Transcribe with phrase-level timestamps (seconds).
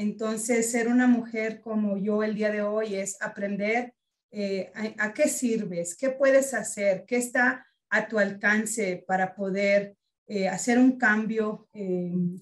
[0.00, 3.92] Entonces, ser una mujer como yo el día de hoy es aprender
[4.30, 10.48] eh, a, qué sirves, qué puedes hacer, qué está a tu alcance para poder eh,
[10.48, 11.68] hacer un cambio,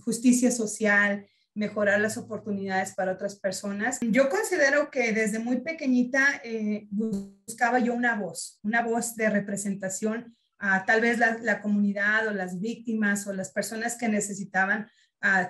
[0.05, 3.99] justicia social, mejorar las oportunidades para otras personas.
[4.03, 10.37] Yo considero que desde muy pequeñita eh, buscaba yo una voz, una voz de representación
[10.61, 14.89] a tal vez la, comunidad o las víctimas o las personas que necesitaban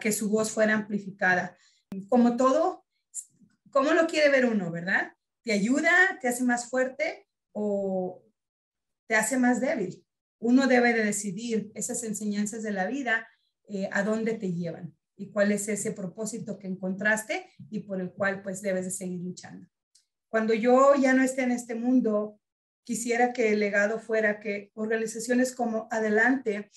[0.00, 1.54] que su voz fuera amplificada.
[2.08, 2.84] Como todo,
[3.70, 5.12] ¿cómo lo quiere ver uno, verdad?
[5.42, 8.22] ¿Te ayuda, te hace más fuerte o
[9.06, 10.04] te hace más débil?
[10.40, 13.26] Uno debe de decidir esas enseñanzas de la vida
[13.68, 18.12] eh, a dónde te llevan y cuál es ese propósito que encontraste y por el
[18.12, 19.68] cual pues debes de seguir luchando.
[20.28, 22.40] Cuando yo ya no esté en este mundo,
[22.84, 26.70] quisiera que el legado fuera que organizaciones como Adelante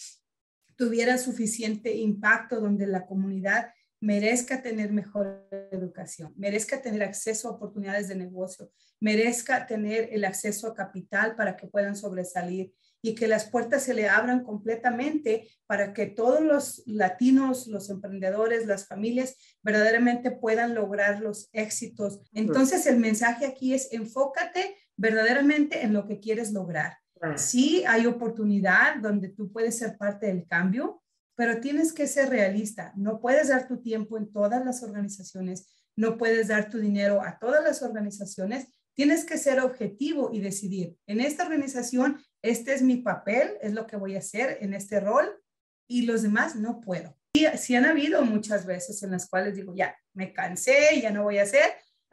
[0.76, 8.08] tuvieran suficiente impacto donde la comunidad merezca tener mejor educación, merezca tener acceso a oportunidades
[8.08, 13.50] de negocio, merezca tener el acceso a capital para que puedan sobresalir y que las
[13.50, 20.32] puertas se le abran completamente para que todos los latinos, los emprendedores, las familias verdaderamente
[20.32, 22.22] puedan lograr los éxitos.
[22.34, 26.98] Entonces el mensaje aquí es enfócate verdaderamente en lo que quieres lograr.
[27.36, 31.04] Sí hay oportunidad donde tú puedes ser parte del cambio,
[31.36, 32.94] pero tienes que ser realista.
[32.96, 37.40] No puedes dar tu tiempo en todas las organizaciones, no puedes dar tu dinero a
[37.40, 38.68] todas las organizaciones.
[38.94, 43.88] Tienes que ser objetivo y decidir, en esta organización, este es mi papel, es lo
[43.88, 45.42] que voy a hacer en este rol
[45.88, 47.18] y los demás no puedo.
[47.34, 51.24] Y sí han habido muchas veces en las cuales digo, ya, me cansé, ya no
[51.24, 51.72] voy a hacer,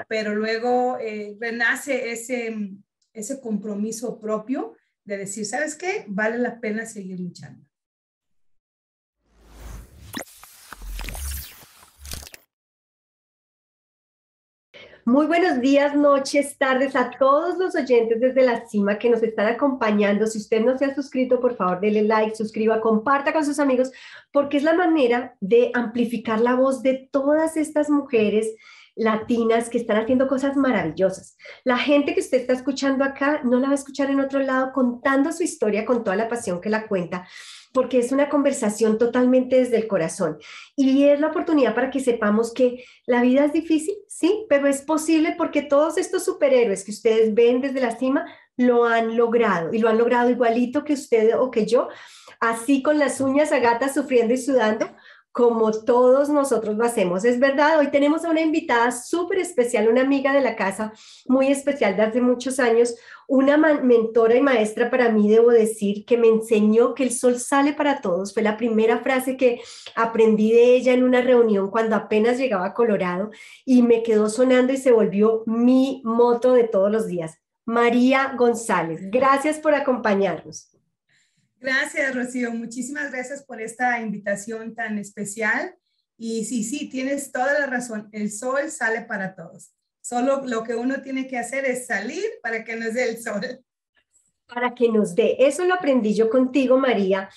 [0.09, 2.55] pero luego eh, renace ese,
[3.13, 6.05] ese compromiso propio de decir, ¿sabes qué?
[6.07, 7.68] Vale la pena seguir luchando.
[15.09, 19.47] Muy buenos días, noches, tardes a todos los oyentes desde la cima que nos están
[19.47, 20.27] acompañando.
[20.27, 23.91] Si usted no se ha suscrito, por favor, dele like, suscriba, comparta con sus amigos,
[24.33, 28.55] porque es la manera de amplificar la voz de todas estas mujeres
[28.97, 31.39] latinas que están haciendo cosas maravillosas.
[31.65, 34.73] La gente que usted está escuchando acá no la va a escuchar en otro lado
[34.75, 37.27] contando su historia con toda la pasión que la cuenta
[37.73, 40.39] porque es una conversación totalmente desde el corazón.
[40.77, 44.83] Y es la oportunidad para que sepamos que la vida es difícil, sí, pero es
[44.83, 48.27] posible porque todos estos superhéroes que ustedes ven desde la cima
[48.57, 51.89] lo han logrado y lo han logrado igualito que usted o que yo,
[52.41, 54.91] así con las uñas a gata sufriendo y sudando,
[55.33, 57.25] como todos nosotros lo hacemos.
[57.25, 60.93] Es verdad, hoy tenemos a una invitada súper especial, una amiga de la casa,
[61.27, 62.95] muy especial de hace muchos años,
[63.27, 67.75] una mentora y maestra para mí, debo decir, que me enseñó que el sol sale
[67.75, 68.33] para todos.
[68.33, 69.61] Fue la primera frase que
[69.95, 73.31] aprendí de ella en una reunión cuando apenas llegaba a Colorado
[73.65, 77.39] y me quedó sonando y se volvió mi moto de todos los días.
[77.67, 80.78] María González, gracias por acompañarnos.
[81.61, 82.53] Gracias, Rocío.
[82.53, 85.75] Muchísimas gracias por esta invitación tan especial.
[86.17, 88.09] Y sí, sí, tienes toda la razón.
[88.13, 89.73] El sol sale para todos.
[90.01, 93.41] Solo lo que uno tiene que hacer es salir para que nos dé el sol.
[94.47, 95.37] Para que nos dé.
[95.39, 97.29] Eso lo aprendí yo contigo, María.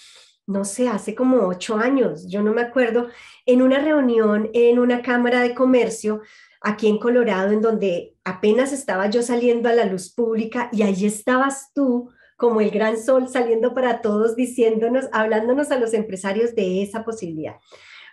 [0.48, 3.10] No sé, hace como ocho años, yo no me acuerdo,
[3.46, 6.22] en una reunión en una cámara de comercio
[6.62, 11.08] aquí en Colorado, en donde apenas estaba yo saliendo a la luz pública y allí
[11.08, 16.82] estabas tú como el gran sol saliendo para todos, diciéndonos, hablándonos a los empresarios de
[16.82, 17.58] esa posibilidad.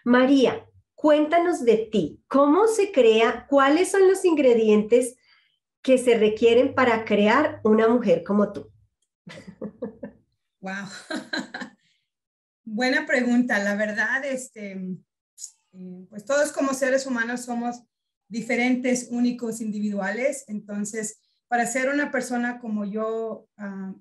[0.04, 3.46] María, cuéntanos de ti, ¿cómo se crea?
[3.48, 5.16] ¿Cuáles son los ingredientes
[5.80, 8.70] que se requieren para crear una mujer como tú?
[10.60, 10.88] Wow.
[12.64, 13.58] Buena pregunta.
[13.60, 14.72] La verdad, este,
[15.72, 17.82] eh, pues todos como seres humanos somos
[18.28, 20.44] diferentes, únicos, individuales.
[20.48, 23.94] Entonces, para ser una persona como yo, ah,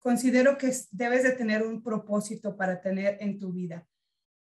[0.00, 3.86] considero que debes de tener un propósito para tener en tu vida.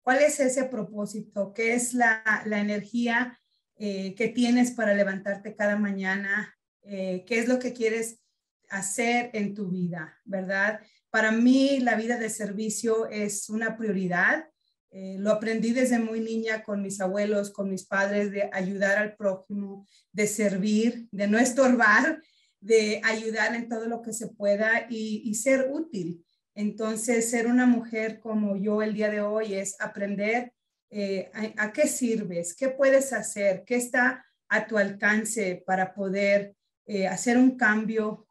[0.01, 1.53] ¿Cuál es ese propósito?
[1.53, 3.37] ¿Qué es la, energía
[3.75, 6.55] eh, que tienes para levantarte cada mañana?
[6.81, 8.21] Eh, ¿Qué es lo que quieres
[8.69, 10.17] hacer en tu vida?
[10.23, 10.79] ¿Verdad?
[11.11, 14.49] Para mí la vida de servicio es una prioridad.
[14.91, 19.15] Eh, lo aprendí desde muy niña con mis abuelos, con mis padres, de ayudar al
[19.15, 22.21] prójimo, de servir, de no estorbar
[22.61, 26.25] de ayudar en todo lo que se pueda y, ser útil.
[26.55, 30.53] Entonces, ser una mujer como yo el día de hoy es aprender
[30.89, 37.07] eh, a, qué sirves, qué puedes hacer, qué está a tu alcance para poder eh,
[37.07, 38.27] hacer un cambio,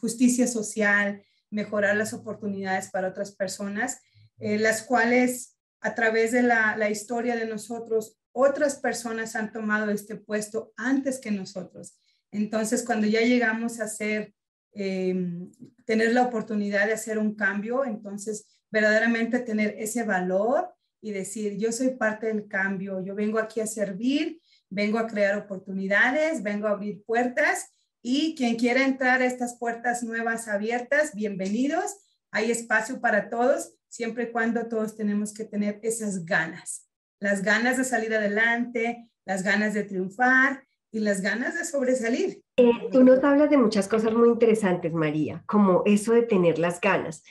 [0.00, 4.00] justicia social, mejorar las oportunidades para otras personas,
[4.38, 10.16] eh, las cuales a través de la historia de nosotros otras personas han tomado este
[10.16, 11.96] puesto antes que nosotros.
[12.34, 14.34] Entonces, cuando ya llegamos a hacer,
[14.72, 15.52] em,
[15.84, 21.70] tener la oportunidad de hacer un cambio, entonces verdaderamente tener ese valor y decir, yo
[21.70, 26.72] soy parte del cambio, yo vengo aquí a servir, vengo a crear oportunidades, vengo a
[26.72, 27.68] abrir puertas
[28.02, 31.98] y quien quiera entrar a estas puertas nuevas abiertas, bienvenidos.
[32.32, 36.88] Hay espacio para todos, siempre y cuando todos tenemos que tener esas ganas,
[37.20, 40.64] las ganas de salir adelante, las ganas de triunfar
[40.94, 42.40] y las ganas de sobresalir.
[42.56, 46.80] Eh, tú nos hablas de muchas cosas muy interesantes, María, como eso de tener las
[46.80, 47.24] ganas.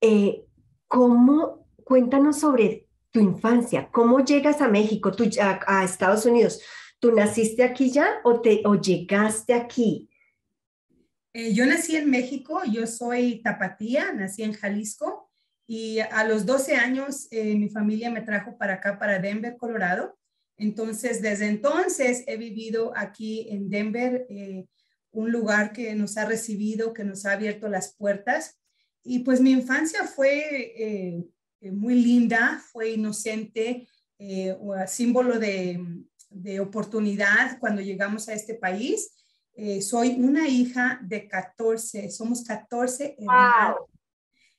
[0.00, 0.44] Eh,
[0.86, 3.88] ¿Cómo, cuéntanos sobre tu infancia?
[3.90, 6.62] ¿Cómo llegas a México, tú, a, a Estados Unidos?
[7.00, 10.08] ¿Tú naciste aquí ya o, te, o llegaste aquí?
[11.32, 15.32] Eh, yo nací en México, yo soy tapatía, nací en Jalisco
[15.66, 20.16] y a los 12 años eh, mi familia me trajo para acá, para Denver, Colorado.
[20.62, 24.66] Entonces, desde entonces he vivido aquí en Denver, eh,
[25.10, 28.58] un lugar que nos ha recibido, que nos ha abierto las puertas.
[29.02, 31.26] Y pues mi infancia fue
[31.60, 33.88] muy linda, fue inocente,
[34.86, 36.04] símbolo de,
[36.34, 39.12] de oportunidad cuando llegamos a este país.
[39.54, 43.80] Eh, soy una hija de 14, somos 14 hermanos.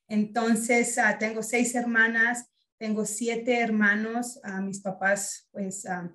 [0.07, 2.45] Entonces, ah, tengo seis hermanas,
[2.83, 4.41] tengo siete hermanos.
[4.43, 6.13] Uh, mis papás, pues, ah,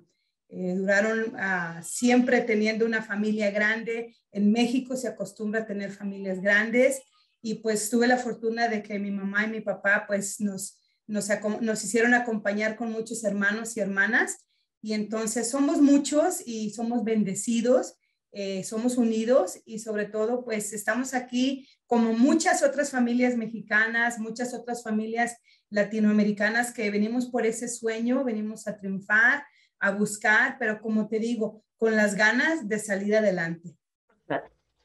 [0.49, 1.33] eh, duraron
[1.81, 4.15] siempre teniendo una familia grande.
[4.31, 7.01] En México se acostumbra a tener familias grandes
[7.41, 11.27] y pues tuve la fortuna de que mi mamá y mi papá, pues, nos, nos,
[11.59, 14.45] nos hicieron acompañar con muchos hermanos y hermanas.
[14.79, 17.95] Y entonces somos muchos y somos bendecidos
[18.31, 24.53] eh, somos unidos y sobre todo pues estamos aquí como muchas otras familias mexicanas, muchas
[24.53, 25.35] otras familias
[25.69, 29.43] latinoamericanas que venimos por ese sueño, venimos a triunfar,
[29.79, 33.75] a buscar, pero como te digo, con las ganas de salir adelante.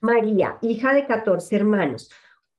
[0.00, 2.10] María, hija de 14 hermanos,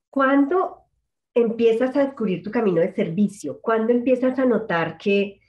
[0.09, 0.85] ¿cuándo
[1.33, 3.59] empiezas a descubrir tu camino de servicio?
[3.61, 5.41] ¿Cuándo empiezas a notar que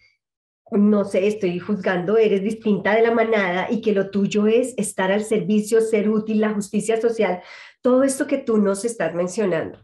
[0.73, 5.13] no sé, estoy juzgando, eres distinta de la manada y que lo tuyo es estar
[5.13, 7.41] al servicio, ser útil, la justicia social,
[7.81, 9.79] todo esto que tú nos estás mencionando.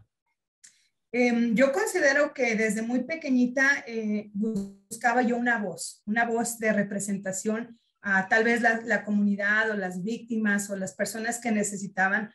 [1.15, 6.73] Em, yo considero que desde muy pequeñita eh, buscaba yo una voz, una voz de
[6.73, 12.33] representación a tal vez la, comunidad o las víctimas o las personas que necesitaban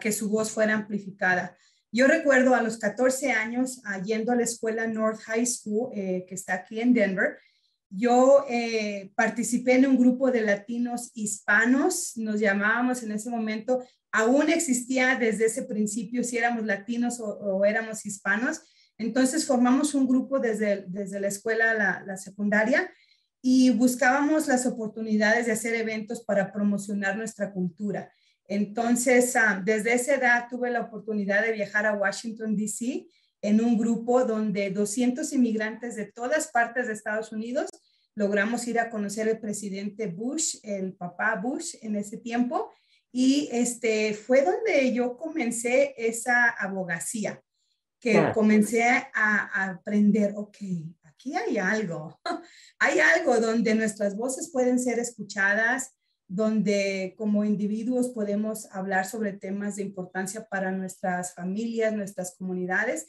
[0.00, 1.56] que su voz fuera amplificada.
[1.92, 6.34] Yo recuerdo a los 14 años yendo a la escuela North High School, eh, que
[6.34, 7.38] está aquí en Denver,
[7.90, 14.48] yo eh, participé en un grupo de latinos hispanos, nos llamábamos en ese momento, aún
[14.48, 18.62] existía desde ese principio si éramos latinos o, éramos hispanos.
[18.96, 22.90] Entonces formamos un grupo desde, desde la escuela, la, la secundaria,
[23.42, 28.12] y buscábamos las oportunidades de hacer eventos para promocionar nuestra cultura.
[28.46, 33.06] Entonces, ah, desde esa edad tuve la oportunidad de viajar a Washington, D.C
[33.42, 37.70] en un grupo donde 200 inmigrantes de todas partes de Estados Unidos
[38.14, 42.70] logramos ir a conocer al presidente Bush, el papá Bush en ese tiempo,
[43.12, 47.42] y este fue donde yo comencé esa abogacía,
[47.98, 50.56] que comencé a, aprender, ok,
[51.02, 52.18] aquí hay algo,
[52.78, 55.92] hay algo donde nuestras voces pueden ser escuchadas,
[56.28, 63.08] donde como individuos podemos hablar sobre temas de importancia para nuestras familias, nuestras comunidades.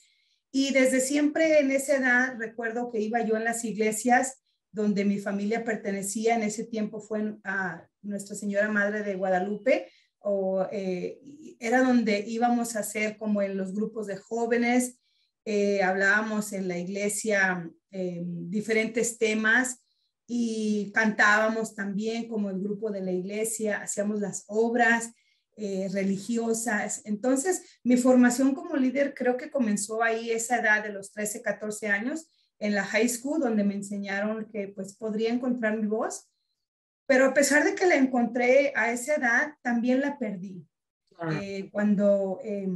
[0.51, 4.40] Y desde siempre en esa edad recuerdo que iba yo en las iglesias
[4.71, 10.65] donde mi familia pertenecía, en ese tiempo fue a Nuestra Señora Madre de Guadalupe, o
[10.71, 11.19] eh,
[11.59, 14.99] era donde íbamos a hacer como en los grupos de jóvenes,
[15.43, 19.83] eh, hablábamos en la iglesia eh, diferentes temas
[20.27, 25.11] y cantábamos también como el grupo de la iglesia, hacíamos las obras
[25.57, 27.01] eh, religiosas.
[27.05, 31.87] Entonces, mi formación como líder creo que comenzó ahí esa edad de los 13, 14
[31.87, 32.29] años
[32.61, 36.29] en la high school, donde me enseñaron que pues podría encontrar mi voz.
[37.05, 40.65] Pero a pesar de que la encontré a esa edad, también la perdí.
[41.41, 42.69] Eh, cuando eh,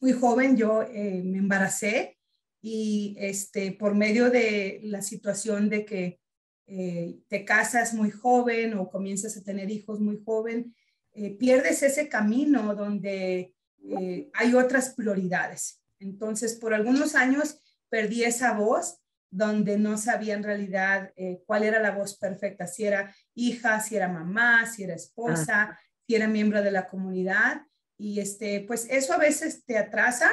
[0.00, 2.18] fui joven, yo me embaracé
[2.60, 6.20] y este, por medio de la situación de que
[6.66, 10.74] te casas muy joven o comienzas a tener hijos muy joven,
[11.16, 15.80] eh, pierdes ese camino donde eh, hay otras prioridades.
[16.00, 17.60] Entonces, por algunos años
[17.94, 22.84] perdí esa voz donde no sabía en realidad eh, cuál era la voz perfecta, si
[22.84, 25.78] era hija, si era mamá, si era esposa, ah.
[26.06, 27.62] si era miembro de la comunidad.
[27.98, 30.30] Y este, pues eso a veces te atrasa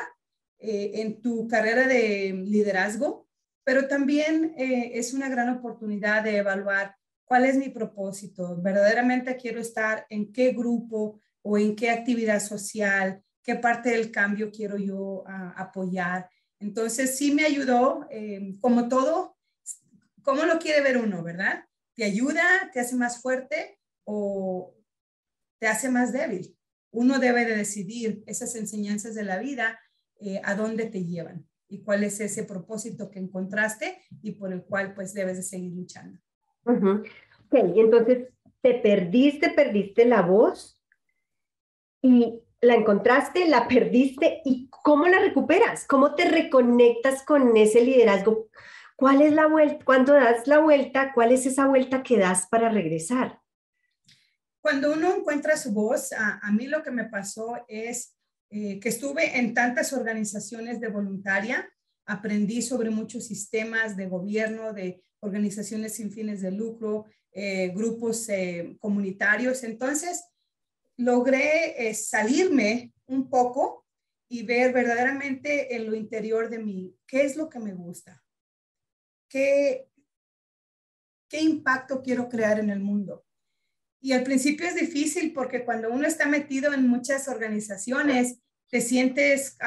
[0.63, 3.27] en tu carrera de liderazgo
[3.63, 9.61] pero también eh, es una gran oportunidad de evaluar cuál es mi propósito, verdaderamente quiero
[9.61, 15.23] estar en qué grupo o en qué actividad social, qué parte del cambio quiero yo
[15.27, 16.29] ah, apoyar.
[16.61, 19.35] Entonces sí me ayudó, eh, como todo,
[20.21, 21.65] ¿cómo lo quiere ver uno, verdad?
[21.95, 24.75] ¿Te ayuda, te hace más fuerte o
[25.59, 26.55] te hace más débil?
[26.91, 29.79] Uno debe de decidir esas enseñanzas de la vida,
[30.19, 34.63] eh, a dónde te llevan y cuál es ese propósito que encontraste y por el
[34.63, 36.19] cual pues debes de seguir luchando.
[37.47, 38.27] Ok, y entonces
[38.61, 40.79] te perdiste, perdiste la voz
[42.03, 48.49] y la encontraste, la perdiste y cómo la recuperas, cómo te reconectas con ese liderazgo.
[48.95, 49.83] ¿Cuál es la vuelta?
[49.83, 53.39] Cuando das la vuelta, ¿cuál es esa vuelta que das para regresar?
[54.61, 58.15] Cuando uno encuentra su voz, a, mí lo que me pasó es
[58.51, 61.67] eh, que estuve en tantas organizaciones de voluntaria,
[62.05, 68.77] aprendí sobre muchos sistemas de gobierno, de organizaciones sin fines de lucro, eh, grupos eh,
[68.79, 69.63] comunitarios.
[69.63, 70.25] Entonces,
[71.01, 73.85] logré eh, salirme un poco
[74.29, 78.23] y ver verdaderamente en lo interior de mí qué es lo que me gusta,
[79.27, 79.89] qué,
[81.27, 83.25] qué impacto quiero crear en el mundo.
[83.99, 88.39] Y al principio es difícil porque cuando uno está metido en muchas organizaciones,
[88.69, 89.57] te sientes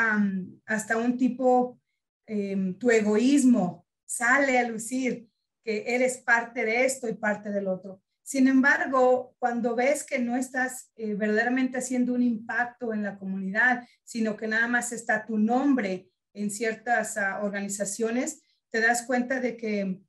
[0.65, 1.79] hasta un tipo,
[2.27, 5.29] em, tu egoísmo sale a lucir
[5.63, 8.03] que eres parte de esto y parte del otro.
[8.25, 13.87] Sin embargo, cuando ves que no estás eh, verdaderamente haciendo un impacto en la comunidad,
[14.03, 18.41] sino que nada más está tu nombre en ciertas ah, organizaciones,
[18.71, 20.01] te das cuenta de que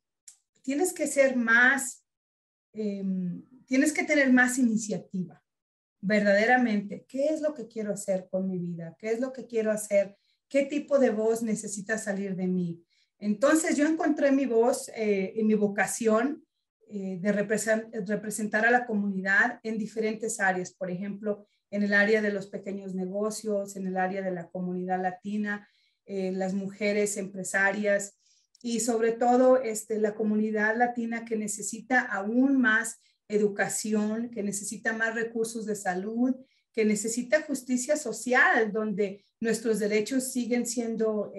[0.62, 2.06] tienes que ser más,
[2.72, 5.44] em, tienes que tener más iniciativa,
[6.00, 7.04] verdaderamente.
[7.06, 8.96] ¿Qué es lo que quiero hacer con mi vida?
[8.98, 10.16] ¿Qué es lo que quiero hacer?
[10.48, 12.82] ¿Qué tipo de voz necesita salir de mí?
[13.18, 16.45] Entonces yo encontré mi voz eh, y mi vocación
[16.88, 22.30] eh, de representar a la comunidad en diferentes áreas, por ejemplo, en el área de
[22.30, 25.68] los pequeños negocios, en el área de la comunidad latina,
[26.04, 28.16] eh, las mujeres empresarias
[28.62, 35.16] y sobre todo este, la comunidad latina que necesita aún más educación, que necesita más
[35.16, 36.36] recursos de salud,
[36.72, 41.32] que necesita justicia social, donde nuestros derechos siguen siendo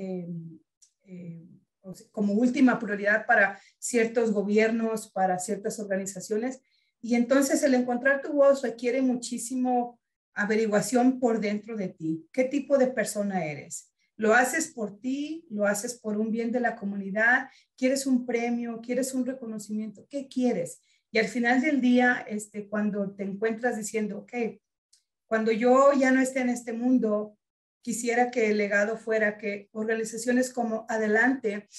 [2.11, 6.61] como última prioridad para ciertos gobiernos, para ciertas organizaciones.
[7.01, 9.99] Y entonces el encontrar tu voz requiere muchísimo
[10.33, 12.27] averiguación por dentro de ti.
[12.31, 13.91] ¿Qué tipo de persona eres?
[14.15, 15.45] ¿Lo haces por ti?
[15.49, 17.49] ¿Lo haces por un bien de la comunidad?
[17.77, 18.81] ¿Quieres un premio?
[18.81, 20.07] ¿Quieres un reconocimiento?
[20.09, 20.81] ¿Qué quieres?
[21.11, 24.59] Y al final del día, este, cuando te encuentras diciendo, ok,
[25.27, 27.36] cuando yo ya no esté en este mundo,
[27.87, 31.69] quisiera que el legado fuera que organizaciones como Adelante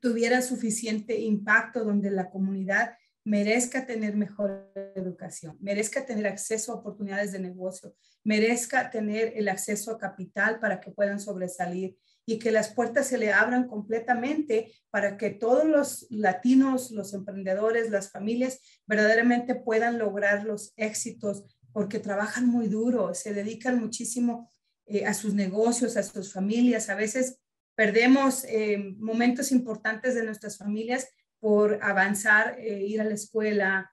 [0.00, 7.32] tuvieran suficiente impacto donde la comunidad merezca tener mejor educación, merezca tener acceso a oportunidades
[7.32, 12.72] de negocio, merezca tener el acceso a capital para que puedan sobresalir y que las
[12.72, 19.54] puertas se le abran completamente para que todos los latinos, los emprendedores, las familias verdaderamente
[19.54, 24.50] puedan lograr los éxitos porque trabajan muy duro, se dedican muchísimo
[24.86, 26.88] eh, a sus negocios, a sus familias.
[26.88, 27.40] A veces
[27.74, 31.08] perdemos eh, momentos importantes de nuestras familias
[31.40, 33.92] por avanzar, eh, ir a la escuela,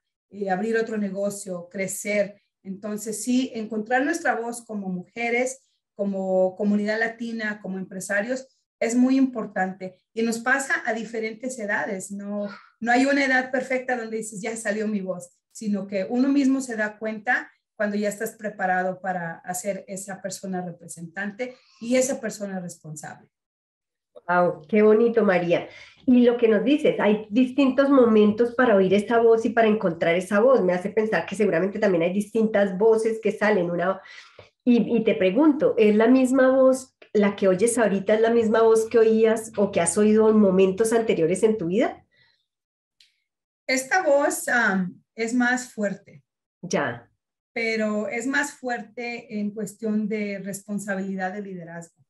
[0.49, 2.41] abrir otro negocio, crecer.
[2.63, 8.47] Entonces, sí, encontrar nuestra voz como mujeres, como comunidad latina, como empresarios,
[8.79, 12.11] es muy importante y nos pasa a diferentes edades.
[12.11, 16.29] No, no hay una edad perfecta donde dices, ya salió mi voz, sino que uno
[16.29, 22.19] mismo se da cuenta cuando ya estás preparado para hacer esa persona representante y esa
[22.21, 23.27] persona responsable.
[24.27, 25.67] Wow, qué bonito, María.
[26.05, 30.15] Y lo que nos dices, hay distintos momentos para oír esta voz y para encontrar
[30.15, 30.61] esa voz.
[30.61, 33.71] Me hace pensar que seguramente también hay distintas voces que salen.
[33.71, 34.01] Una...
[34.63, 38.61] Y, y te pregunto, ¿es la misma voz, la que oyes ahorita, es la misma
[38.61, 42.05] voz que oías o que has oído en momentos anteriores en tu vida?
[43.67, 44.45] Esta voz
[45.15, 46.23] es más fuerte.
[46.61, 47.09] Ya
[47.53, 52.03] pero es más fuerte en cuestión de responsabilidad de liderazgo.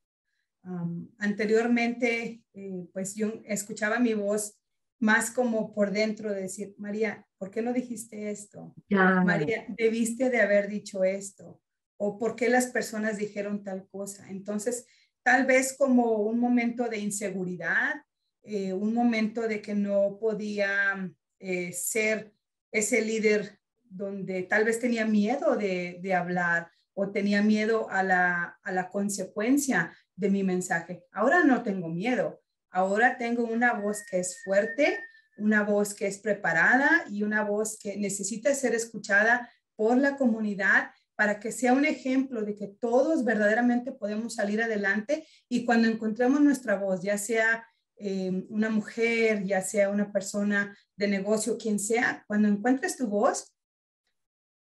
[1.17, 4.57] anteriormente, eh, pues yo escuchaba mi voz
[5.00, 8.73] más como por dentro de decir, María, ¿por qué no dijiste esto?
[8.89, 11.62] María, debiste de haber dicho esto.
[11.97, 14.29] O por qué las personas dijeron tal cosa.
[14.29, 14.85] Entonces,
[15.21, 17.95] tal vez como un momento de inseguridad,
[18.43, 22.33] eh, un momento de que no podía eh, ser
[22.71, 23.59] ese líder
[23.93, 30.43] donde tal vez tenía miedo de, hablar o tenía miedo a la, consecuencia de mi
[30.43, 31.03] mensaje.
[31.12, 32.41] Ahora no tengo miedo.
[32.69, 35.00] Ahora tengo una voz que es fuerte,
[35.38, 40.91] una voz que es preparada y una voz que necesita ser escuchada por la comunidad
[41.15, 46.41] para que sea un ejemplo de que todos verdaderamente podemos salir adelante y cuando encontremos
[46.41, 47.63] nuestra voz, ya sea
[47.97, 53.52] eh, una mujer, ya sea una persona de negocio, quien sea, cuando encuentres tu voz,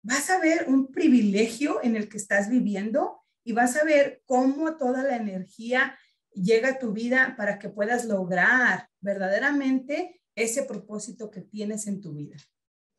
[0.06, 4.76] vas a ver un privilegio en el que estás viviendo y vas a ver cómo
[4.76, 5.98] toda la energía
[6.32, 12.14] llega a tu vida para que puedas lograr verdaderamente ese propósito que tienes en tu
[12.14, 12.36] vida.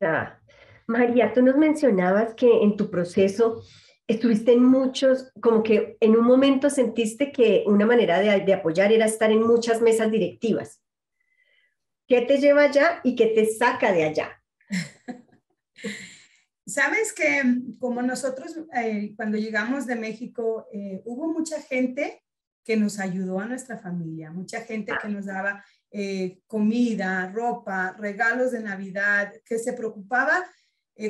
[0.00, 0.42] Ya.
[0.86, 3.62] María, tú nos mencionabas que en tu proceso
[4.06, 8.92] estuviste en muchos, como que en un momento sentiste que una manera de, de, apoyar
[8.92, 10.82] era estar en muchas mesas directivas.
[12.06, 14.42] ¿Qué te lleva allá y qué te saca de allá?
[16.68, 17.42] Sabes que
[17.78, 22.22] como nosotros eh, cuando llegamos de México, eh, hubo mucha gente
[22.62, 28.52] que nos ayudó a nuestra familia, mucha gente que nos daba eh, comida, ropa, regalos
[28.52, 30.44] de Navidad, que se preocupaba,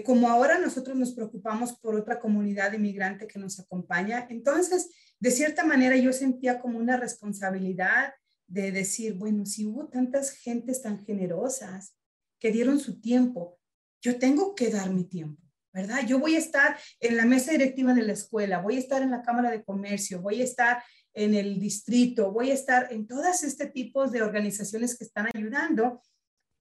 [0.05, 4.27] como ahora nosotros nos preocupamos por otra comunidad inmigrante que nos acompaña.
[4.29, 8.13] Entonces, de cierta manera yo sentía como una responsabilidad
[8.47, 11.97] de decir, bueno, si hubo tantas gentes tan generosas
[12.39, 13.59] que dieron su tiempo,
[14.03, 15.48] yo tengo que dar mi tiempo.
[15.79, 16.05] ¿Verdad?
[16.07, 19.13] Yo voy a estar en la mesa directiva de la escuela, voy a estar en
[19.13, 20.83] la Cámara de Comercio, voy a estar
[21.15, 26.03] en el distrito, voy a estar en todas este tipos de organizaciones que están ayudando.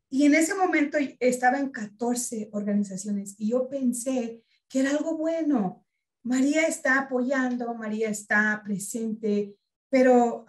[0.09, 5.83] Y en ese momento estaba en 14 organizaciones y yo pensé que era algo bueno.
[6.23, 9.55] María está apoyando, María está presente,
[9.89, 10.45] pero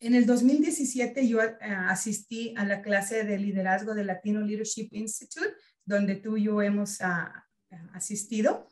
[0.00, 5.54] en el 2017 yo eh, asistí a la clase de liderazgo de Latino Leadership Institute,
[5.88, 7.46] donde tú y yo hemos ah,
[7.92, 8.68] asistido,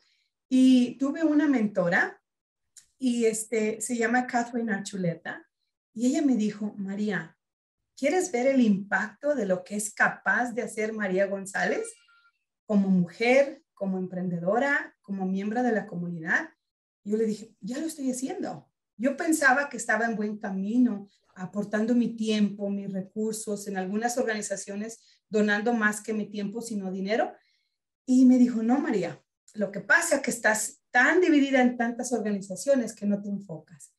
[0.47, 2.21] y tuve una mentora
[2.99, 5.45] y este, se llama Catherine Archuleta,
[5.93, 7.35] y ella me dijo, María,
[7.95, 11.87] ¿quieres ver el impacto de lo que es capaz de hacer María González
[12.65, 16.49] como mujer, como emprendedora, como miembro de la comunidad?
[17.03, 18.69] yo le dije, ya lo estoy haciendo.
[18.97, 25.16] Yo pensaba que estaba en buen camino, aportando mi tiempo, mis recursos, en algunas organizaciones
[25.29, 27.33] donando más que mi tiempo, sino dinero.
[28.05, 29.21] Y me dijo, no, María,
[29.53, 33.93] lo que pasa es que estás tan dividida en tantas organizaciones que no te enfocas.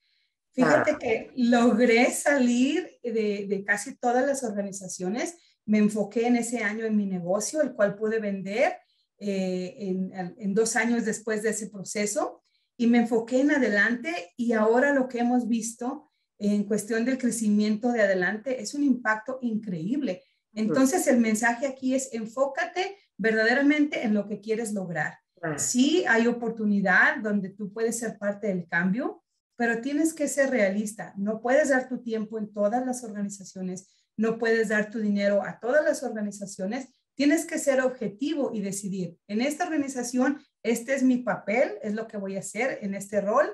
[0.53, 0.99] Fíjate ah.
[0.99, 5.37] que logré salir de, casi todas las organizaciones.
[5.67, 8.77] Me enfoqué en ese año en mi negocio, el cual pude vender
[9.19, 12.43] eh, en, en, dos años después de ese proceso.
[12.77, 17.93] Y me enfoqué en adelante y ahora lo que hemos visto en cuestión del crecimiento
[17.93, 20.23] de adelante es un impacto increíble.
[20.53, 25.19] Entonces el mensaje aquí es enfócate verdaderamente en lo que quieres lograr.
[25.57, 29.23] Sí hay oportunidad donde tú puedes ser parte del cambio,
[29.57, 31.15] pero tienes que ser realista.
[31.17, 35.61] No puedes dar tu tiempo en todas las organizaciones, no puedes dar tu dinero a
[35.61, 36.89] todas las organizaciones.
[37.15, 42.07] Tienes que ser objetivo y decidir, en esta organización, este es mi papel, es lo
[42.07, 43.49] que voy a hacer en este rol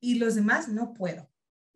[0.00, 1.29] y los demás no puedo.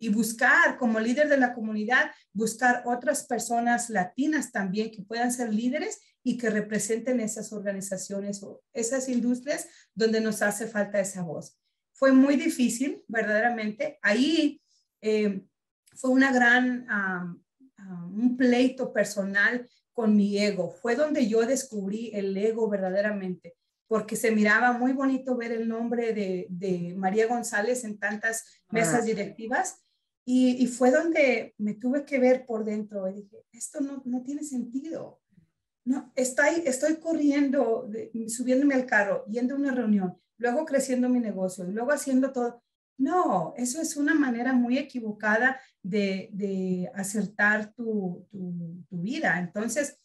[0.04, 5.50] Y buscar como líder de la comunidad, buscar otras personas latinas también que puedan ser
[5.50, 11.58] líderes y que representen esas organizaciones o esas industrias donde nos hace falta esa voz.
[11.94, 13.98] Fue muy difícil, verdaderamente.
[14.02, 14.60] Ahí
[15.00, 15.42] eh,
[15.94, 16.86] fue una gran,
[18.12, 20.70] un pleito personal con mi ego.
[20.70, 23.54] Fue donde yo descubrí el ego verdaderamente,
[23.86, 29.00] porque se miraba muy bonito ver el nombre de, de María González en tantas mesas
[29.00, 29.06] ah.
[29.06, 29.83] directivas.
[30.26, 34.42] Y, fue donde me tuve que ver por dentro y dije, esto no, no tiene
[34.42, 35.20] sentido
[35.84, 37.88] no, estoy, estoy corriendo,
[38.28, 42.62] subiéndome al carro, yendo a una reunión, luego creciendo mi negocio, luego haciendo todo.
[42.96, 48.26] No, eso es una manera muy equivocada de, acertar tu,
[48.90, 49.38] vida.
[49.38, 49.98] Entonces,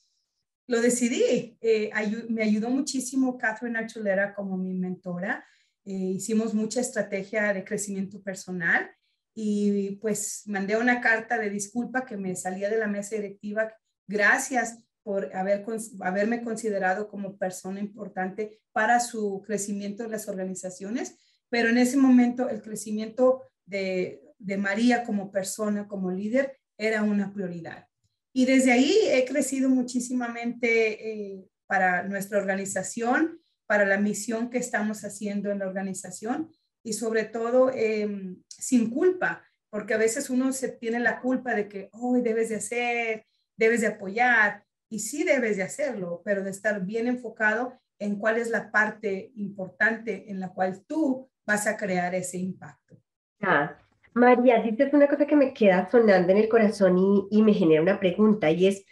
[0.67, 1.57] lo decidí.
[1.61, 1.91] Eh,
[2.29, 5.45] me ayudó muchísimo Catherine Archulera como mi mentora.
[5.85, 8.89] Eh, hicimos mucha estrategia de crecimiento personal
[9.33, 13.73] y pues mandé una carta de disculpa que me salía de la mesa directiva.
[14.07, 15.65] Gracias por haber,
[16.01, 21.17] haberme considerado como persona importante para su crecimiento en las organizaciones,
[21.49, 27.33] pero en ese momento el crecimiento de, de María como persona, como líder, era una
[27.33, 27.87] prioridad.
[28.33, 35.03] Y desde ahí he crecido muchísimamente eh, para nuestra organización, para la misión que estamos
[35.03, 36.49] haciendo en la organización
[36.83, 41.67] y sobre todo em, sin culpa, porque a veces uno se tiene la culpa de
[41.67, 46.49] que hoy debes de hacer, debes de apoyar, y sí debes de hacerlo, pero de
[46.49, 51.77] estar bien enfocado en cuál es la parte importante en la cual tú vas a
[51.77, 52.97] crear ese impacto.
[53.41, 53.77] Ah,
[54.13, 57.81] María, dices una cosa que me queda sonando en el corazón y, y me genera
[57.81, 58.85] una pregunta y es,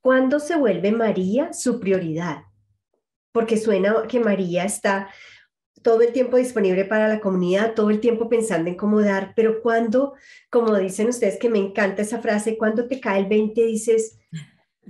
[0.00, 2.42] ¿cuándo se vuelve María su prioridad?
[3.32, 5.08] Porque suena que María está
[5.82, 9.62] todo el tiempo disponible para la comunidad, todo el tiempo pensando en cómo dar, pero
[9.62, 10.14] cuando,
[10.50, 14.18] como dicen ustedes, que me encanta esa frase, cuando te cae el 20 dices,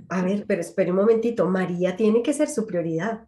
[0.09, 3.27] a ver, pero espere un momentito, María tiene que ser su prioridad.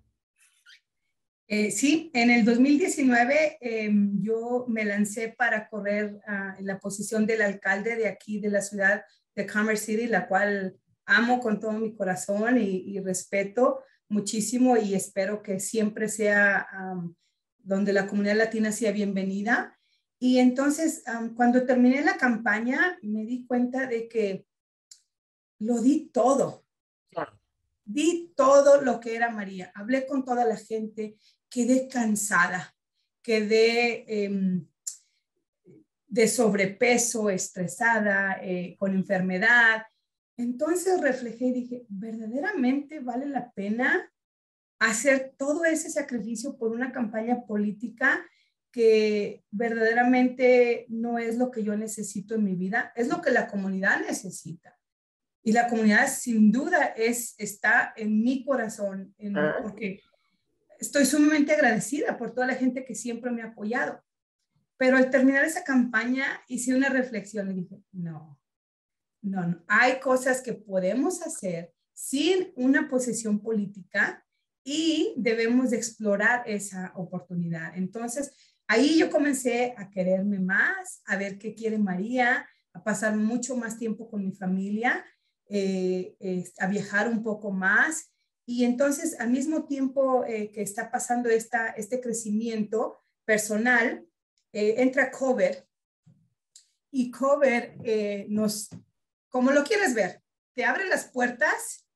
[1.48, 7.26] Eh, sí, en el 2019 em, yo me lancé para correr ah, en la posición
[7.26, 9.04] del alcalde de aquí, de la ciudad
[9.36, 10.76] de Commerce City, la cual
[11.08, 16.68] amo con todo mi corazón y, respeto muchísimo y espero que siempre sea
[17.60, 19.78] donde la comunidad latina sea bienvenida.
[20.20, 21.04] Y entonces,
[21.36, 24.46] cuando terminé la campaña, me di cuenta de que
[25.60, 26.66] lo di todo.
[27.86, 29.72] Di todo lo que era María.
[29.74, 31.18] Hablé con toda la gente,
[31.50, 32.76] quedé cansada,
[33.24, 34.68] quedé em,
[36.08, 39.84] de sobrepeso, estresada, eh, con enfermedad.
[40.38, 44.12] Entonces reflejé y dije, ¿verdaderamente vale la pena
[44.80, 48.26] hacer todo ese sacrificio por una campaña política
[48.72, 52.94] que verdaderamente no es lo que yo necesito en mi vida?
[52.96, 54.78] Es lo que la comunidad necesita.
[55.44, 59.56] Y la comunidad sin duda es, está en mi corazón, ah.
[59.62, 60.02] porque
[60.80, 64.04] estoy sumamente agradecida por toda la gente que siempre me ha apoyado.
[64.78, 68.40] Pero al terminar esa campaña hice una reflexión y dije, no,
[69.22, 74.26] no, no, hay cosas que podemos hacer sin una posición política
[74.72, 77.76] y debemos de explorar esa oportunidad.
[77.76, 78.32] Entonces,
[78.68, 83.80] ahí yo comencé a quererme más, a ver qué quiere María, a pasar mucho más
[83.80, 85.04] tiempo con mi familia,
[85.48, 86.16] eh,
[86.60, 88.14] a viajar un poco más
[88.46, 94.06] y entonces, al mismo tiempo eh, que está pasando esta, este crecimiento personal,
[94.54, 95.68] eh, entra Cover
[96.92, 97.76] y Cover
[98.30, 98.70] nos,
[99.30, 100.22] como lo quieres ver,
[100.54, 101.88] te abre las puertas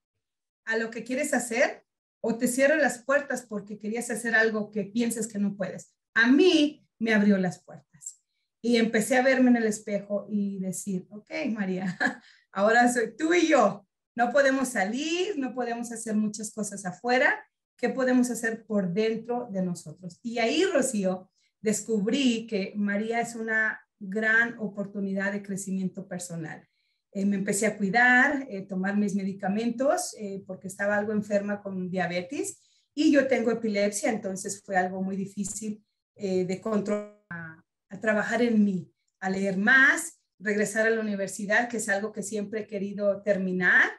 [0.65, 1.82] a lo que quieres hacer
[2.25, 5.93] o te cierra las puertas porque querías hacer algo que piensas que no puedes.
[6.13, 8.21] A mí me abrió las puertas
[8.61, 11.97] y empecé a verme en el espejo y decir, ok, María,
[12.51, 17.43] ahora soy tú y yo no podemos salir, no podemos hacer muchas cosas afuera.
[17.77, 20.19] ¿Qué podemos hacer por dentro de nosotros?
[20.21, 21.31] Y ahí, Rocío,
[21.61, 26.67] descubrí que María es una gran oportunidad de crecimiento personal.
[27.13, 31.89] Eh, me empecé a cuidar, eh, tomar mis medicamentos eh, porque estaba algo enferma con
[31.89, 32.59] diabetes
[32.95, 35.83] y yo tengo epilepsia, entonces fue algo muy difícil
[36.15, 41.89] de controlar, a trabajar en mí, a leer más, regresar a la universidad, que es
[41.89, 43.89] algo que siempre he querido terminar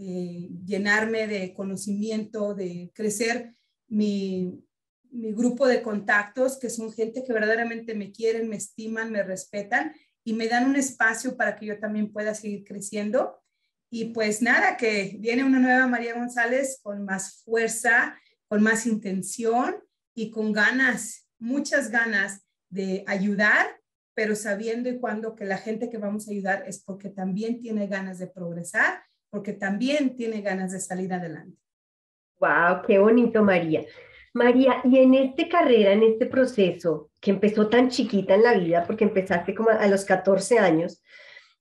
[0.00, 3.56] eh, llenarme de conocimiento, de crecer
[3.88, 4.64] mi,
[5.10, 9.92] mi grupo de contactos, que son gente que verdaderamente me quieren, me estiman, me respetan
[10.28, 13.40] y me dan un espacio para que yo también pueda seguir creciendo.
[13.90, 18.14] Y pues nada, que viene una nueva María González con más fuerza,
[18.46, 19.76] con más intención
[20.14, 23.80] y con ganas, muchas ganas de ayudar,
[24.12, 27.86] pero sabiendo y cuando que la gente que vamos a ayudar es porque también tiene
[27.86, 31.56] ganas de progresar porque también tiene ganas de salir adelante.
[32.38, 33.86] Wow, qué bonito, María.
[34.34, 38.84] María, y en esta carrera, en este proceso que empezó tan chiquita en la vida,
[38.86, 41.02] porque empezaste como a los 14 años,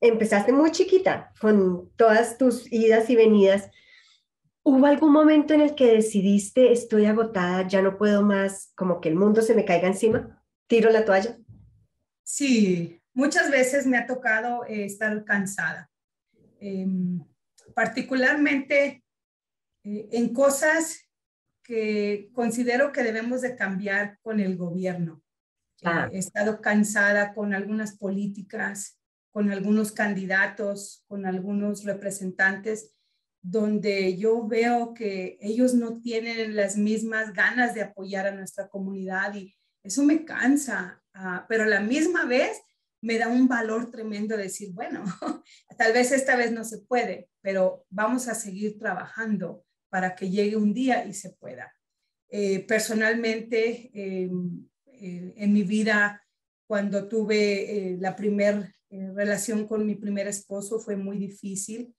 [0.01, 3.69] empezaste muy chiquita, con todas tus idas y venidas.
[4.63, 9.09] ¿Hubo algún momento en el que decidiste, estoy agotada, ya no puedo más, como que
[9.09, 10.43] el mundo se me caiga encima?
[10.67, 11.37] ¿Tiro la toalla?
[12.23, 15.89] Sí, muchas veces me ha tocado eh, estar cansada.
[16.59, 17.23] Em,
[17.73, 19.03] particularmente
[19.83, 21.06] eh, en cosas
[21.67, 25.21] que considero que debemos de cambiar con el gobierno.
[25.83, 26.09] Ah.
[26.11, 28.99] he estado cansada con algunas políticas,
[29.31, 32.95] con algunos candidatos, con algunos representantes,
[33.43, 39.35] donde yo veo que ellos no tienen las mismas ganas de apoyar a nuestra comunidad
[39.35, 42.59] y eso me cansa, ah, pero a la misma vez
[43.01, 45.03] me da un valor tremendo decir, bueno,
[45.77, 49.63] tal vez esta vez no se puede, pero vamos a seguir trabajando
[49.97, 51.73] para que llegue un día y se pueda.
[52.29, 56.23] Eh, personalmente, em, eh, en mi vida,
[56.67, 57.39] cuando tuve
[57.93, 61.95] eh, la primera relación con mi primer esposo, fue muy difícil.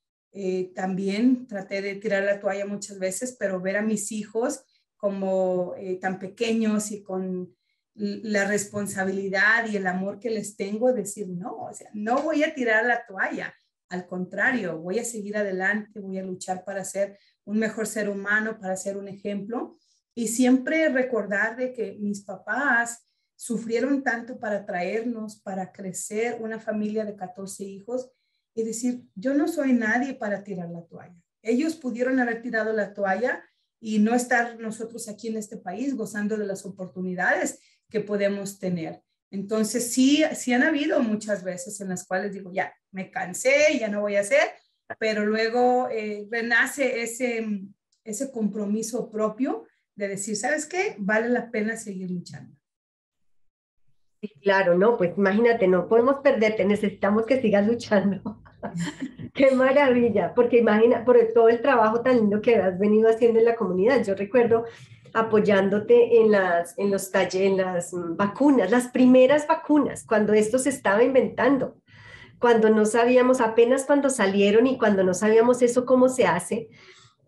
[0.74, 4.62] también traté de tirar la toalla muchas veces, pero ver a mis hijos
[4.96, 7.52] como tan pequeños y con
[7.94, 13.04] la responsabilidad y el amor que les tengo, decir, no, no voy a tirar la
[13.06, 13.52] toalla,
[13.88, 18.58] al contrario, voy a seguir adelante, voy a luchar para ser un mejor ser humano,
[18.60, 19.78] para ser un ejemplo
[20.14, 27.04] y siempre recordar de que mis papás sufrieron tanto para traernos, para crecer una familia
[27.04, 28.10] de 14 hijos
[28.54, 31.22] y decir, yo no soy nadie para tirar la toalla.
[31.40, 33.44] Ellos pudieron haber tirado la toalla
[33.80, 39.02] y no estar nosotros aquí en este país gozando de las oportunidades que podemos tener.
[39.30, 43.88] Entonces, sí, sí han habido muchas veces en las cuales digo, ya, me cansé, ya
[43.88, 44.48] no voy a hacer,
[44.98, 47.46] pero luego eh, renace ese,
[48.04, 50.94] ese compromiso propio de decir, ¿sabes qué?
[50.98, 52.56] Vale la pena seguir luchando.
[54.20, 58.42] Sí, claro, no, pues imagínate, no podemos perderte, necesitamos que sigas luchando.
[59.34, 63.44] Qué maravilla, porque imagina, por todo el trabajo tan lindo que has venido haciendo en
[63.44, 64.02] la comunidad.
[64.04, 64.64] Yo recuerdo
[65.14, 70.70] apoyándote en las, en los talleres, en las vacunas, las primeras vacunas, cuando esto se
[70.70, 71.76] estaba inventando,
[72.38, 76.68] cuando no sabíamos apenas cuando salieron y cuando no sabíamos eso cómo se hace.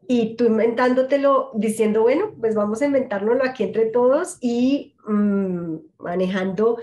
[0.06, 6.78] Y tú inventándotelo, diciendo, bueno, pues vamos a inventárnoslo aquí entre todos y mm, manejando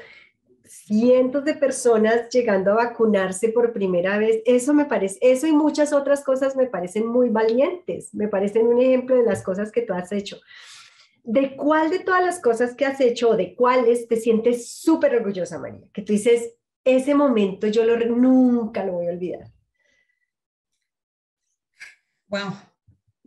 [0.67, 5.93] cientos de personas llegando a vacunarse por primera vez, eso me parece, eso y muchas
[5.93, 9.93] otras cosas me parecen muy valientes, me parecen un ejemplo de las cosas que tú
[9.93, 10.37] has hecho.
[11.29, 15.13] ¿De cuál de todas las cosas que has hecho o de cuáles te sientes súper
[15.13, 15.85] orgullosa, María?
[15.91, 16.53] Que tú dices,
[16.85, 19.51] ese momento yo lo, nunca lo voy a olvidar.
[22.29, 22.53] Wow,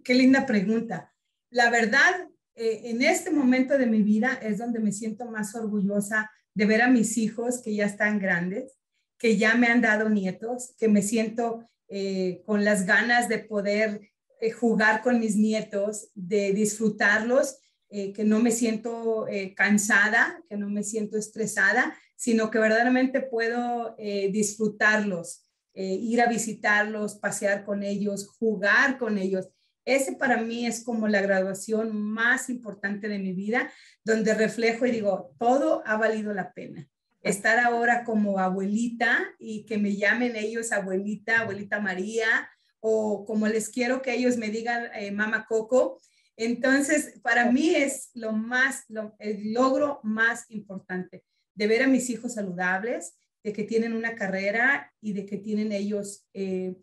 [0.02, 1.12] qué linda pregunta.
[1.50, 6.30] La verdad, eh, en este momento de mi vida es donde me siento más orgullosa
[6.54, 8.78] de ver a mis hijos que ya están grandes,
[9.18, 14.08] que ya me han dado nietos, que me siento eh, con las ganas de poder
[14.40, 17.58] eh, jugar con mis nietos, de disfrutarlos,
[17.90, 19.26] eh, que no me siento
[19.57, 23.96] cansada, que no me siento estresada, sino que verdaderamente puedo
[24.31, 29.48] disfrutarlos, ir a visitarlos, pasear con ellos, jugar con ellos.
[29.85, 33.72] Ese para mí es como la graduación más importante de mi vida,
[34.05, 36.88] donde reflejo y digo, todo ha valido la pena.
[37.22, 42.48] Estar ahora como abuelita y que me llamen ellos abuelita, abuelita María,
[42.81, 46.00] o como les quiero que ellos me digan eh, mamá Coco.
[46.37, 48.85] Entonces, para mí es lo más,
[49.19, 54.93] el logro más importante de ver a mis hijos saludables, de que tienen una carrera
[55.01, 56.77] y de que tienen ellos eh,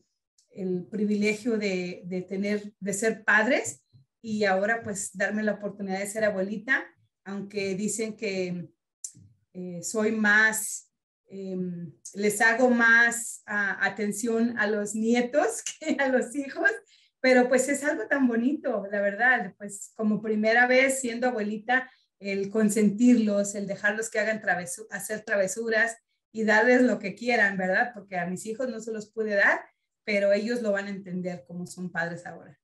[0.52, 3.84] el privilegio de, de, tener, de ser padres
[4.22, 6.84] y ahora pues darme la oportunidad de ser abuelita,
[7.24, 8.68] aunque dicen que
[9.54, 10.92] eh, soy más,
[11.28, 16.70] em, les hago más atención a los nietos que a los hijos,
[17.28, 22.50] pero pues es algo tan bonito, la verdad, pues como primera vez siendo abuelita, el
[22.50, 25.98] consentirlos, el dejarlos que hagan travesu hacer travesuras
[26.32, 27.92] y darles lo que quieran, ¿verdad?
[27.94, 29.60] Porque a mis hijos no se los pude dar
[30.08, 32.58] pero ellos lo van a entender como son padres ahora.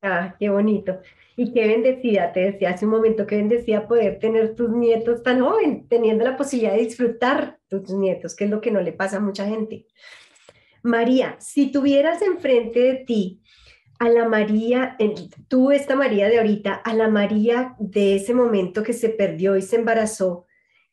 [0.00, 1.02] Ah, qué bonito.
[1.36, 5.42] Y qué bendecida, te decía hace un momento, qué bendecida poder tener tus nietos tan
[5.42, 9.18] joven, teniendo la posibilidad de disfrutar tus nietos, que es lo que no le pasa
[9.18, 9.86] a mucha gente.
[10.82, 13.42] María, si tuvieras enfrente de ti
[13.98, 14.96] a la María,
[15.48, 19.62] tú esta María de ahorita, a la María de ese momento que se perdió y
[19.62, 20.46] se embarazó,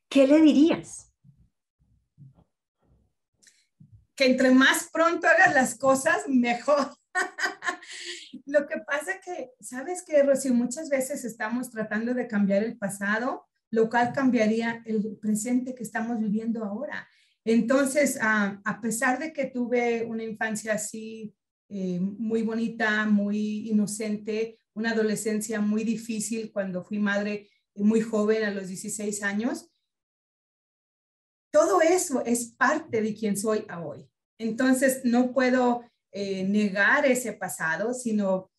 [0.10, 1.14] ¿qué le dirías?
[4.16, 6.96] que entre más pronto hagas las cosas, mejor.
[8.46, 10.54] Lo que pasa que, ¿sabes que Rocío?
[10.54, 16.20] Muchas veces estamos tratando de cambiar el pasado, lo cual cambiaría el presente que estamos
[16.20, 17.08] viviendo ahora.
[17.46, 21.36] Entonces, a pesar de que tuve una infancia así
[21.76, 28.52] eh, muy bonita, muy inocente, una adolescencia muy difícil cuando fui madre muy joven a
[28.52, 29.72] los 16 años,
[31.52, 34.08] todo eso es parte de quien soy hoy.
[34.38, 38.52] Entonces, no puedo eh, negar ese pasado, sino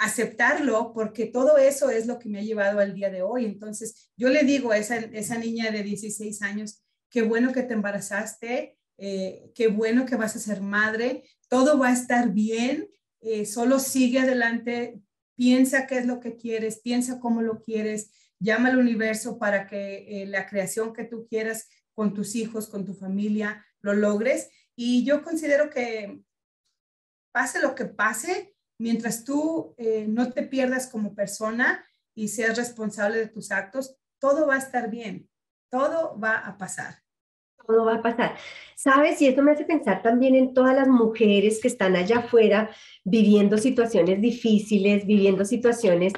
[0.00, 3.44] aceptarlo porque todo eso es lo que me ha llevado al día de hoy.
[3.44, 7.74] Entonces, yo le digo a esa, esa niña de 16 años, qué bueno que te
[7.74, 12.88] embarazaste, eh, qué bueno que vas a ser madre, todo va a estar bien,
[13.20, 15.00] eh, solo sigue adelante,
[15.36, 20.24] piensa qué es lo que quieres, piensa cómo lo quieres, llama al universo para que
[20.28, 24.50] la creación que tú quieras con tus hijos, con tu familia, lo logres.
[24.76, 26.20] Y yo considero que
[27.32, 33.18] pase lo que pase, mientras tú eh, no te pierdas como persona y seas responsable
[33.18, 35.28] de tus actos, todo va a estar bien,
[35.70, 37.05] todo va a pasar.
[37.66, 38.36] Todo va a pasar.
[38.74, 39.20] ¿Sabes?
[39.22, 42.70] Y esto me hace pensar también en todas las mujeres que están allá afuera
[43.04, 46.12] viviendo situaciones difíciles, viviendo situaciones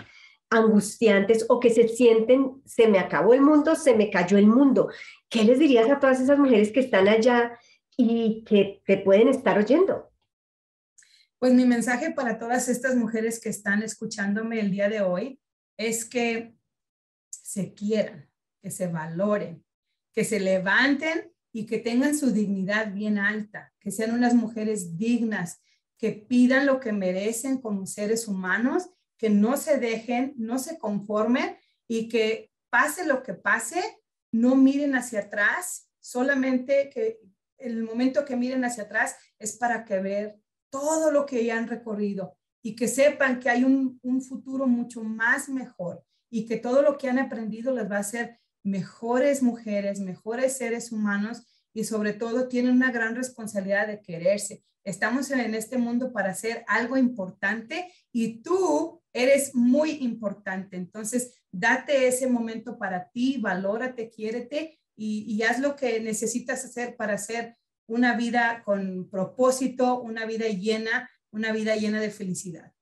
[0.50, 4.90] angustiantes o que se sienten, se me acabó el mundo, se me cayó el mundo.
[5.28, 7.58] ¿Qué les dirías a todas esas mujeres que están allá
[7.96, 10.10] y que te pueden estar oyendo?
[11.38, 15.40] Pues mi mensaje para todas estas mujeres que están escuchándome el día de hoy
[15.76, 16.54] es que
[17.30, 18.28] se quieran,
[18.60, 19.64] que se valoren,
[20.12, 25.60] que se levanten y que tengan su dignidad bien alta, que sean unas mujeres dignas,
[25.96, 31.56] que pidan lo que merecen como seres humanos, que no se dejen, no se conformen
[31.88, 33.82] y que pase lo que pase,
[34.30, 37.18] no miren hacia atrás, solamente que
[37.56, 41.66] el momento que miren hacia atrás es para que ver todo lo que ya han
[41.66, 46.82] recorrido y que sepan que hay un, un futuro mucho más mejor y que todo
[46.82, 51.42] lo que han aprendido les va a hacer mejores mujeres, mejores seres humanos
[51.72, 54.64] y sobre todo tienen una gran responsabilidad de quererse.
[54.84, 60.76] Estamos en este mundo para hacer algo importante y tú eres muy importante.
[60.76, 66.96] Entonces, date ese momento para ti, valórate, quiérete y, y haz lo que necesitas hacer
[66.96, 72.72] para hacer una vida con propósito, una vida llena, una vida llena de felicidad.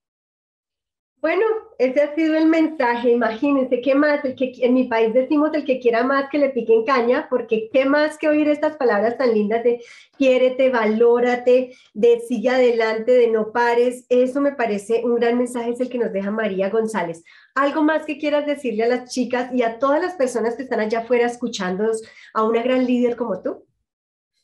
[1.26, 1.44] Bueno,
[1.80, 3.10] ese ha sido el mensaje.
[3.10, 4.24] Imagínense, ¿qué más?
[4.24, 7.68] El que, en mi país decimos el que quiera más que le piquen caña, porque
[7.72, 9.80] qué más que oír estas palabras tan lindas de
[10.16, 14.06] quiérete, valórate, de sigue adelante, de no pares.
[14.08, 17.24] Eso me parece un gran mensaje, es el que nos deja María González.
[17.56, 20.78] ¿Algo más que quieras decirle a las chicas y a todas las personas que están
[20.78, 23.66] allá afuera escuchándonos, a una gran líder como tú?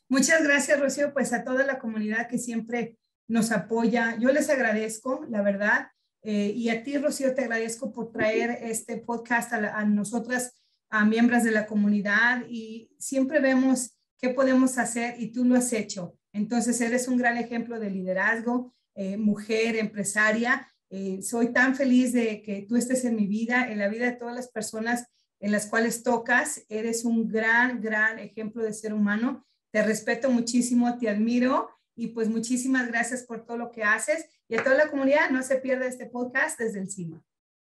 [0.09, 2.97] Muchas gracias, Rocío, pues a toda la comunidad que siempre
[3.29, 4.17] nos apoya.
[4.19, 5.92] Yo les agradezco, la verdad
[6.23, 10.53] eh, y a ti, Rocío, te agradezco por traer este podcast a, nosotras,
[10.89, 15.73] a miembros de la comunidad y siempre vemos qué podemos hacer y tú lo has
[15.73, 16.17] hecho.
[16.31, 20.65] Entonces, eres un gran ejemplo de liderazgo, eh, mujer, empresaria.
[20.89, 24.15] Eh, soy tan feliz de que tú estés en mi vida, en la vida de
[24.15, 25.07] todas las personas
[25.41, 26.63] en las cuales tocas.
[26.69, 29.45] Eres un gran, gran ejemplo de ser humano.
[29.71, 34.63] Te respeto muchísimo, te admiro y pues muchísimas gracias por todo lo que haces y
[34.63, 35.29] toda la comunidad.
[35.29, 37.21] No se pierda este podcast desde encima.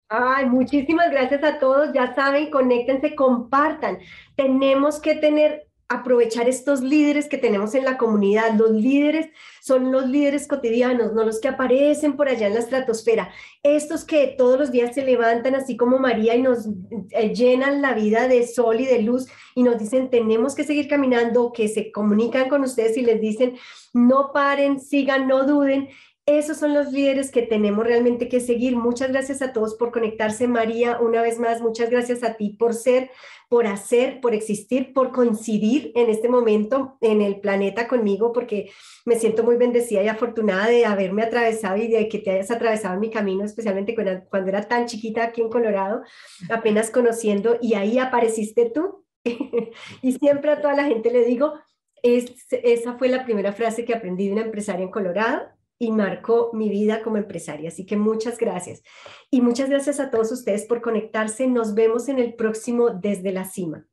[0.09, 1.93] Ay, muchísimas gracias a todos.
[1.93, 3.99] Ya saben, conéctense, compartan.
[4.35, 8.53] Tenemos que tener aprovechar estos líderes que tenemos en la comunidad.
[8.57, 9.27] Los líderes
[9.61, 13.29] son los líderes cotidianos, no los que aparecen por allá en la estratosfera.
[13.61, 16.65] Estos que todos los días se levantan así como María y nos
[17.11, 20.87] eh, llenan la vida de sol y de luz y nos dicen, tenemos que seguir
[20.87, 23.57] caminando, que se comunican con ustedes y les dicen,
[23.93, 25.89] no paren, sigan, no duden.
[26.37, 28.77] Esos son los líderes que tenemos realmente que seguir.
[28.77, 30.97] Muchas gracias a todos por conectarse, María.
[31.01, 33.11] Una vez más, muchas gracias a ti por ser,
[33.49, 38.71] por hacer, por existir, por coincidir en este momento en el planeta conmigo, porque
[39.03, 42.93] me siento muy bendecida y afortunada de haberme atravesado y de que te hayas atravesado
[42.93, 46.01] en mi camino, especialmente cuando, era tan chiquita aquí en Colorado,
[46.49, 49.03] apenas conociendo, y ahí apareciste tú.
[50.01, 51.55] y siempre a toda la gente le digo,
[52.01, 55.41] es, esa fue la primera frase que aprendí de una empresaria en Colorado
[55.81, 57.69] y marcó mi vida como empresaria.
[57.69, 58.83] Así que muchas gracias.
[59.31, 61.47] Y muchas gracias a todos ustedes por conectarse.
[61.47, 63.87] Nos vemos en el próximo Desde la Cima.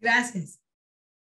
[0.00, 0.63] Gracias.